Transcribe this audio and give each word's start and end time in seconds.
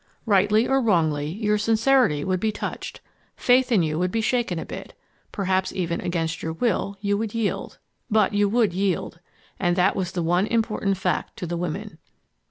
Rightly 0.25 0.67
or 0.67 0.81
wrongly, 0.81 1.27
your 1.29 1.59
sincerity 1.59 2.23
would 2.23 2.39
be 2.39 2.51
touched; 2.51 3.01
faith 3.35 3.71
in 3.71 3.83
you 3.83 3.99
would 3.99 4.09
be 4.09 4.19
shaken 4.19 4.57
a 4.57 4.65
bit. 4.65 4.97
Perhaps 5.31 5.71
even 5.73 6.01
against 6.01 6.41
your 6.41 6.53
will 6.53 6.97
you 7.01 7.19
would 7.19 7.35
yield. 7.35 7.77
But 8.09 8.33
you 8.33 8.49
would 8.49 8.73
yield. 8.73 9.19
And 9.59 9.75
that 9.75 9.95
was 9.95 10.13
the 10.13 10.23
one 10.23 10.47
important 10.47 10.97
fact 10.97 11.37
to 11.37 11.45
the 11.45 11.55
women. 11.55 11.99